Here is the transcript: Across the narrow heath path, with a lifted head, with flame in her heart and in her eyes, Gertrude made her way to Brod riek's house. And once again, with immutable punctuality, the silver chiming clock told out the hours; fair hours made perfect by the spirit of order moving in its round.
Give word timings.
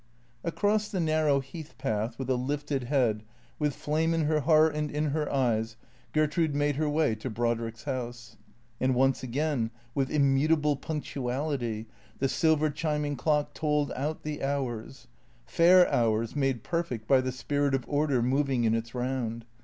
Across 0.43 0.89
the 0.89 0.99
narrow 0.99 1.41
heath 1.41 1.75
path, 1.77 2.17
with 2.17 2.27
a 2.27 2.35
lifted 2.35 2.85
head, 2.85 3.21
with 3.59 3.75
flame 3.75 4.15
in 4.15 4.23
her 4.23 4.39
heart 4.39 4.73
and 4.73 4.89
in 4.89 5.11
her 5.11 5.31
eyes, 5.31 5.75
Gertrude 6.11 6.55
made 6.55 6.77
her 6.77 6.89
way 6.89 7.13
to 7.13 7.29
Brod 7.29 7.59
riek's 7.59 7.83
house. 7.83 8.35
And 8.79 8.95
once 8.95 9.21
again, 9.21 9.69
with 9.93 10.09
immutable 10.09 10.75
punctuality, 10.75 11.85
the 12.17 12.27
silver 12.27 12.71
chiming 12.71 13.15
clock 13.15 13.53
told 13.53 13.91
out 13.91 14.23
the 14.23 14.41
hours; 14.43 15.05
fair 15.45 15.87
hours 15.91 16.35
made 16.35 16.63
perfect 16.63 17.07
by 17.07 17.21
the 17.21 17.31
spirit 17.31 17.75
of 17.75 17.85
order 17.87 18.23
moving 18.23 18.63
in 18.63 18.73
its 18.73 18.95
round. 18.95 19.45